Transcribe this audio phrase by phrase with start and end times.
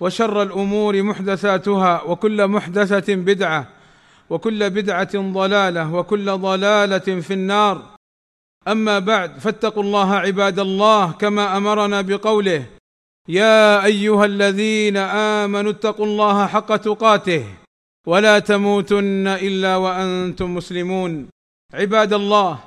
[0.00, 3.68] وشر الأمور محدثاتها وكل محدثة بدعة
[4.30, 7.82] وكل بدعة ضلالة وكل ضلالة في النار.
[8.68, 12.66] أما بعد فاتقوا الله عباد الله كما أمرنا بقوله
[13.28, 17.44] يا أيها الذين آمنوا اتقوا الله حق تقاته
[18.06, 21.28] ولا تموتن إلا وأنتم مسلمون.
[21.74, 22.58] عباد الله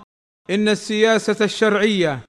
[0.49, 2.19] إن السياسة الشرعية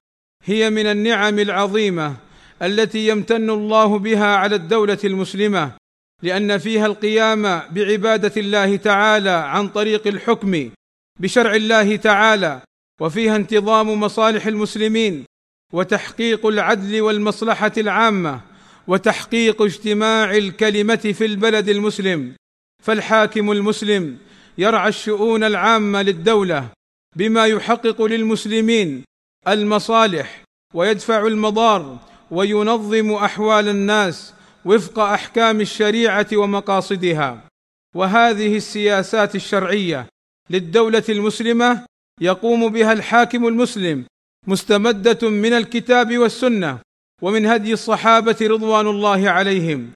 [0.43, 2.15] هي من النعم العظيمة
[2.61, 5.71] التي يمتن الله بها على الدولة المسلمة
[6.23, 7.41] لأن فيها القيام
[7.71, 10.69] بعبادة الله تعالى عن طريق الحكم
[11.19, 12.61] بشرع الله تعالى
[13.01, 15.25] وفيها انتظام مصالح المسلمين
[15.73, 18.41] وتحقيق العدل والمصلحة العامة
[18.87, 22.35] وتحقيق اجتماع الكلمة في البلد المسلم.
[22.83, 24.17] فالحاكم المسلم
[24.57, 26.69] يرعى الشؤون العامة للدولة
[27.15, 29.03] بما يحقق للمسلمين
[29.47, 34.33] المصالح ويدفع المضار وينظم أحوال الناس
[34.65, 37.49] وفق أحكام الشريعة ومقاصدها.
[37.95, 40.07] وهذه السياسات الشرعية
[40.49, 41.85] للدولة المسلمة
[42.21, 44.05] يقوم بها الحاكم المسلم
[44.47, 46.79] مستمدة من الكتاب والسنة
[47.21, 49.91] ومن هدي الصحابة رضوان الله عليهم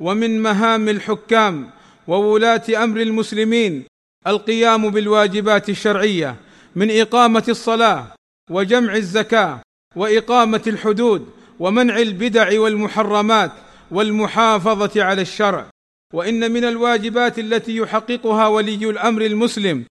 [0.00, 1.70] ومن مهام الحكام
[2.08, 3.84] وولاة أمر المسلمين
[4.26, 6.36] القيام بالواجبات الشرعية
[6.76, 8.06] من إقامة الصلاة
[8.50, 9.62] وجمع الزكاة
[9.96, 11.30] وإقامة الحدود
[11.60, 13.52] ومنع البدع والمحرمات
[13.90, 15.70] والمحافظة على الشرع.
[16.14, 19.84] وإن من الواجبات التي يحققها ولي الأمر المسلم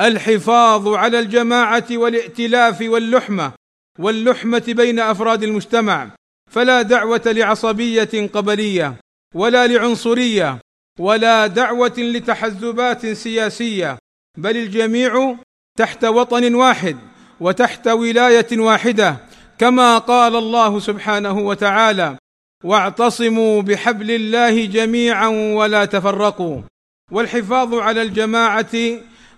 [0.00, 3.52] الحفاظ على الجماعة والائتلاف واللحمة
[3.98, 6.10] واللحمة بين أفراد المجتمع.
[6.50, 8.96] فلا دعوة لعصبية قبلية
[9.34, 10.58] ولا لعنصرية
[10.98, 13.98] ولا دعوة لتحزبات سياسية
[14.38, 15.36] بل الجميع
[15.78, 16.96] تحت وطن واحد
[17.40, 19.16] وتحت ولاية واحدة.
[19.58, 22.16] كما قال الله سبحانه وتعالى
[22.64, 26.62] واعتصموا بحبل الله جميعا ولا تفرقوا
[27.10, 28.72] والحفاظ على الجماعة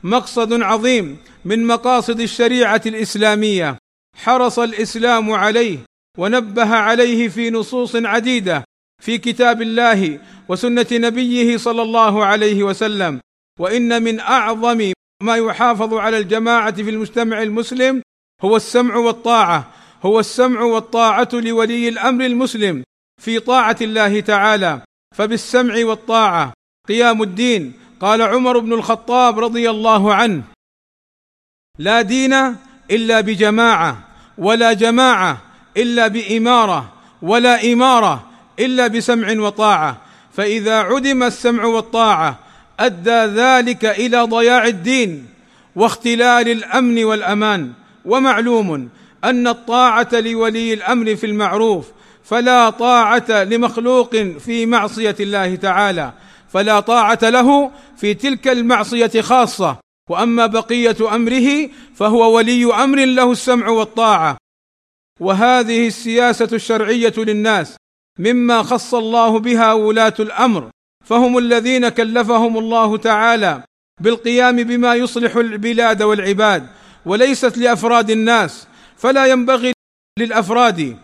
[0.03, 3.79] مقصد عظيم من مقاصد الشريعة الإسلامية.
[4.17, 5.79] حرص الإسلام عليه
[6.19, 8.65] ونبه عليه في نصوص عديدة
[9.03, 13.21] في كتاب الله وسنة نبيه صلى الله عليه وسلم.
[13.61, 14.93] وإن من أعظم
[15.23, 18.03] ما يحافظ على الجماعة في المجتمع المسلم
[18.43, 19.71] هو السمع والطاعة
[20.05, 22.85] هو السمع والطاعة لولي الأمر المسلم
[23.23, 24.81] في طاعة الله تعالى.
[25.17, 26.53] فبالسمع والطاعة
[26.89, 27.73] قيام الدين.
[28.01, 30.43] قال عمر بن الخطاب رضي الله عنه
[31.79, 32.35] لا دين
[32.91, 35.43] إلا بجماعة ولا جماعة
[35.77, 36.93] إلا بإمارة
[37.23, 40.01] ولا إمارة إلا بسمع وطاعة.
[40.33, 42.39] فإذا عدم السمع والطاعة
[42.81, 45.27] أدى ذلك إلى ضياع الدين
[45.77, 47.73] واختلال الأمن والأمان.
[48.05, 48.89] ومعلوم
[49.25, 51.87] أن الطاعة لولي الأمر في المعروف
[52.25, 56.13] فلا طاعة لمخلوق في معصية الله تعالى
[56.49, 59.77] فلا طاعة له في تلك المعصية خاصة
[60.11, 64.37] وأما بقية أمره فهو ولي أمر له السمع والطاعة.
[65.21, 67.77] وهذه السياسة الشرعية للناس
[68.19, 70.71] مما خص الله بها ولاة الأمر
[71.05, 73.63] فهم الذين كلفهم الله تعالى
[74.01, 76.67] بالقيام بما يصلح البلاد والعباد
[77.07, 79.73] وليست لأفراد الناس فلا ينبغي
[80.19, 80.97] للأفراد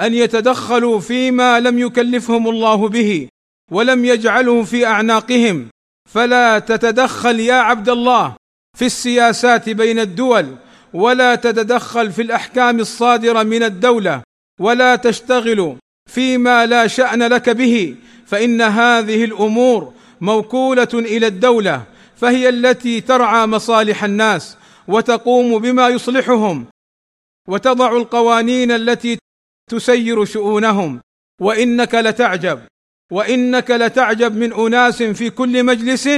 [0.00, 3.28] أن يتدخلوا فيما لم يكلفهم الله به
[3.72, 5.68] ولم يجعله في أعناقهم.
[6.10, 8.36] فلا تتدخل يا عبد الله
[8.78, 10.56] في السياسات بين الدول
[10.94, 14.22] ولا تتدخل في الأحكام الصادرة من الدولة
[14.60, 15.76] ولا تشتغل
[16.10, 17.96] فيما لا شأن لك به.
[18.26, 21.82] فإن هذه الأمور موكولة إلى الدولة
[22.16, 24.56] فهي التي ترعى مصالح الناس
[24.88, 26.66] وتقوم بما يصلحهم.
[27.48, 29.18] وتضع القوانين التي
[29.70, 31.00] تسير شؤونهم.
[31.40, 32.60] وإنك لتعجب.
[33.12, 36.08] وإنك لتعجب من أناس في كل مجلس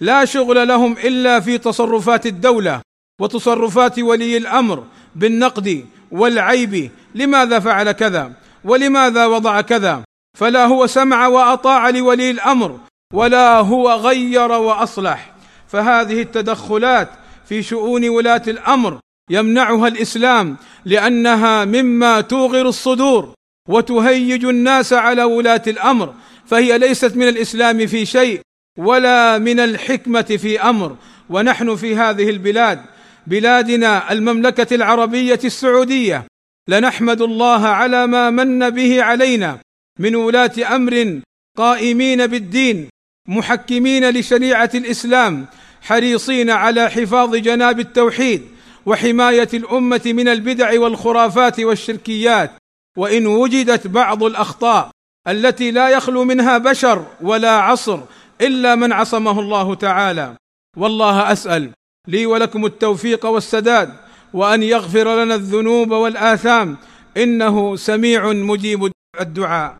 [0.00, 2.80] لا شغل لهم إلا في تصرفات الدولة
[3.20, 4.84] وتصرفات ولي الأمر
[5.14, 6.90] بالنقد والعيب.
[7.14, 8.32] لماذا فعل كذا؟
[8.64, 10.04] ولماذا وضع كذا؟
[10.38, 12.80] فلا هو سمع وأطاع لولي الأمر
[13.14, 15.32] ولا هو غير وأصلح.
[15.68, 17.08] فهذه التدخلات
[17.48, 18.98] في شؤون ولاة الأمر
[19.30, 23.34] يمنعها الإسلام لأنها مما توغر الصدور
[23.68, 26.14] وتهيج الناس على ولاة الأمر
[26.46, 28.40] فهي ليست من الإسلام في شيء
[28.78, 30.96] ولا من الحكمة في أمر.
[31.30, 32.80] ونحن في هذه البلاد
[33.26, 36.26] بلادنا المملكة العربية السعودية
[36.68, 39.58] لنحمد الله على ما من به علينا
[39.98, 41.20] من ولاة أمر
[41.56, 42.88] قائمين بالدين
[43.28, 45.46] محكمين لشريعة الإسلام
[45.82, 48.42] حريصين على حفاظ جناب التوحيد
[48.86, 52.50] وحماية الأمة من البدع والخرافات والشركيات
[52.98, 54.90] وإن وجدت بعض الأخطاء
[55.28, 58.00] التي لا يخلو منها بشر ولا عصر
[58.40, 60.36] إلا من عصمه الله تعالى.
[60.76, 61.70] والله أسأل
[62.08, 63.96] لي ولكم التوفيق والسداد
[64.32, 66.76] وأن يغفر لنا الذنوب والآثام
[67.16, 69.76] إنه سميع مجيب الدعاء.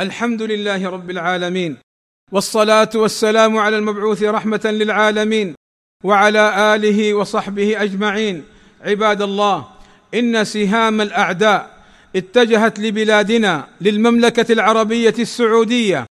[0.00, 1.76] الحمد لله رب العالمين
[2.32, 5.54] والصلاة والسلام على المبعوث رحمة للعالمين
[6.04, 8.44] وعلى آله وصحبه أجمعين.
[8.84, 9.66] عباد الله
[10.14, 11.70] إن سهام الأعداء
[12.16, 16.06] اتجهت لبلادنا للمملكة العربية السعودية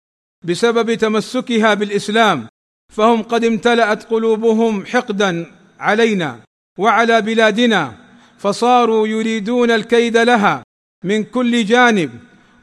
[0.44, 2.46] بسبب تمسكها بالإسلام
[2.94, 5.46] فهم قد امتلأت قلوبهم حقدا
[5.80, 6.40] علينا
[6.78, 7.92] وعلى بلادنا
[8.38, 10.62] فصاروا يريدون الكيد لها
[11.04, 12.10] من كل جانب.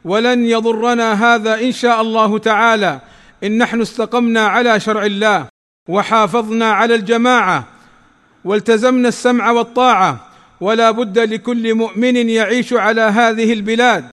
[0.06, 3.02] ولن يضرنا هذا إن شاء الله تعالى
[3.44, 5.48] إن نحن استقمنا على شرع الله.
[5.90, 7.68] وحافظنا على الجماعة
[8.46, 14.10] والتزمنا السمع والطاعة ولا بد لكل مؤمن يعيش على هذه البلاد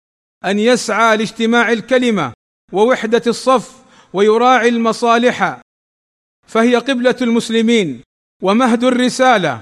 [0.44, 2.32] أن يسعى لاجتماع الكلمة
[2.72, 3.76] ووحدة الصف
[4.12, 5.61] ويراعي المصالح.
[6.46, 8.02] فهي قبلة المسلمين
[8.43, 9.61] ومهد الرسالة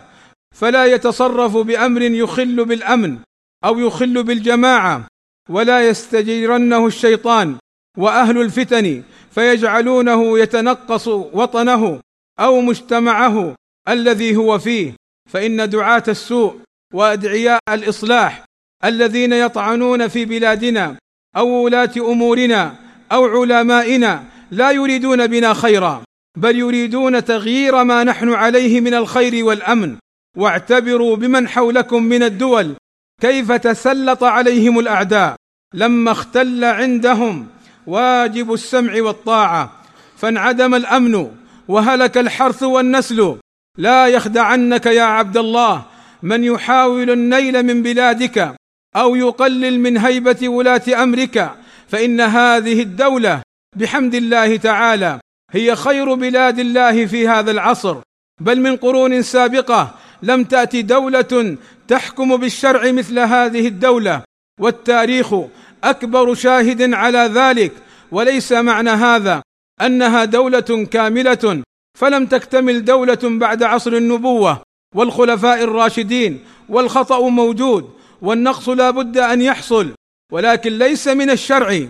[0.54, 3.18] فلا يتصرف بأمر يخل بالأمن
[3.64, 5.06] أو يخل بالجماعة
[5.50, 7.58] ولا يستجيرنه الشيطان.
[7.96, 12.00] وأهل الفتن فيجعلونه يتنقص وطنه
[12.40, 13.54] أو مجتمعه
[13.88, 14.94] الذي هو فيه.
[15.30, 16.60] فإن دعاة السوء
[16.94, 18.44] وأدعياء الإصلاح
[18.84, 20.96] الذين يطعنون في بلادنا
[21.36, 22.74] أو ولاة أمورنا
[23.12, 26.02] أو علمائنا لا يريدون بنا خيرا
[26.36, 29.96] بل يريدون تغيير ما نحن عليه من الخير والأمن.
[30.36, 32.74] واعتبروا بمن حولكم من الدول
[33.20, 35.36] كيف تسلط عليهم الأعداء
[35.74, 37.46] لما اختل عندهم
[37.88, 39.72] واجب السمع والطاعة.
[40.16, 41.30] فانعدم الأمن
[41.68, 43.36] وهلك الحرث والنسل.
[43.78, 45.84] لا يخدعنك يا عبد الله
[46.22, 48.54] من يحاول النيل من بلادك
[48.96, 51.50] أو يقلل من هيبة ولاة أمرك.
[51.88, 53.42] فإن هذه الدولة
[53.76, 55.20] بحمد الله تعالى
[55.50, 57.96] هي خير بلاد الله في هذا العصر.
[58.40, 61.56] بل من قرون سابقة لم تات دولة
[61.88, 64.22] تحكم بالشرع مثل هذه الدولة.
[64.60, 65.34] والتاريخ
[65.84, 67.72] أكبر شاهد على ذلك
[68.12, 69.42] وليس معنى هذا
[69.80, 71.62] أنها دولة كاملة
[71.98, 74.62] فلم تكتمل دولة بعد عصر النبوة
[74.94, 77.90] والخلفاء الراشدين والخطأ موجود
[78.22, 79.94] والنقص لا بد أن يحصل
[80.32, 81.86] ولكن ليس من الشرع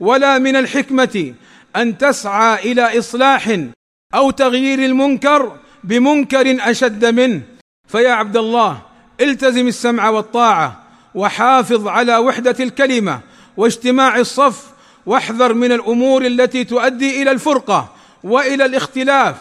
[0.00, 1.34] ولا من الحكمة
[1.76, 3.58] أن تسعى إلى إصلاح
[4.14, 7.42] أو تغيير المنكر بمنكر أشد منه.
[7.88, 8.82] فيا عبد الله
[9.20, 10.82] التزم السمع والطاعة
[11.14, 13.20] وحافظ على وحدة الكلمة
[13.56, 14.66] واجتماع الصف
[15.06, 17.92] واحذر من الأمور التي تؤدي إلى الفرقة
[18.24, 19.36] وإلى الاختلاف.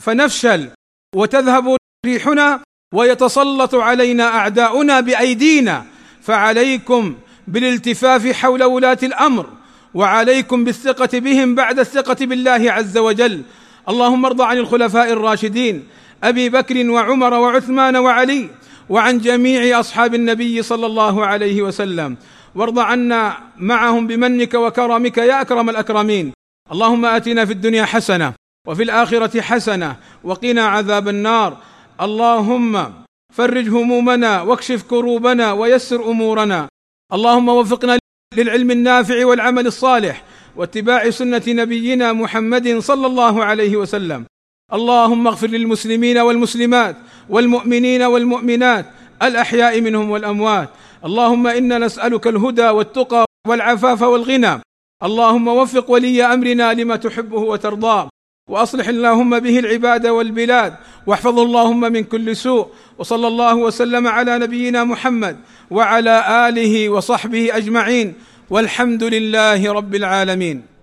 [0.00, 0.68] فنفشل
[1.16, 1.76] وتذهب
[2.06, 2.60] ريحنا
[2.94, 5.84] ويتسلط علينا أعداؤنا بأيدينا.
[6.22, 7.14] فعليكم
[7.48, 9.46] بالالتفاف حول ولاة الأمر
[9.94, 13.42] وعليكم بالثقة بهم بعد الثقة بالله عز وجل.
[13.88, 15.88] اللهم ارض عن الخلفاء الراشدين
[16.24, 18.48] أبي بكر وعمر وعثمان وعلي
[18.88, 22.16] وعن جميع أصحاب النبي صلى الله عليه وسلم.
[22.54, 26.32] وارض عنا معهم بمنك وكرمك يا أكرم الأكرمين.
[26.72, 28.32] اللهم آتنا في الدنيا حسنة
[28.68, 31.56] وفي الآخرة حسنة وقنا عذاب النار.
[32.00, 32.92] اللهم
[33.32, 36.68] فرج همومنا واكشف كروبنا ويسر أمورنا.
[37.12, 37.98] اللهم وفقنا
[38.36, 40.22] للعلم النافع والعمل الصالح
[40.56, 44.24] واتباع سنة نبينا محمد صلى الله عليه وسلم.
[44.72, 46.96] اللهم اغفر للمسلمين والمسلمات
[47.28, 48.86] والمؤمنين والمؤمنات
[49.22, 50.68] الأحياء منهم والأموات
[51.04, 54.60] اللهم إنا نسألك الهدى والتقى والعفاف والغنى.
[55.02, 58.08] اللهم وفق ولي أمرنا لما تحبه وترضاه
[58.50, 60.74] وأصلح اللهم به العباد والبلاد.
[61.06, 62.68] واحفظه اللهم من كل سوء.
[62.98, 65.36] وصلى الله وسلم على نبينا محمد
[65.70, 68.14] وعلى آله وصحبه أجمعين.
[68.50, 70.73] والحمد لله رب العالمين.